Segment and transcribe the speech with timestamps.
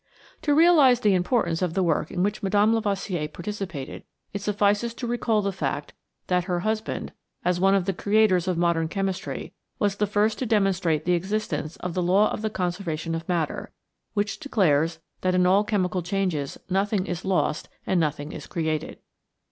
[0.41, 2.73] To realize the importance of the work in which Mme.
[2.73, 5.93] Lavoisier participated, it suffices to recall the fact
[6.25, 7.13] that her husband,
[7.45, 11.75] as one of the creators of modern chemistry, was the first to demonstrate the existence
[11.75, 13.69] of the law of the conservation of matter,
[14.15, 18.97] which declares that in all chemical changes nothing is lost and nothing is created.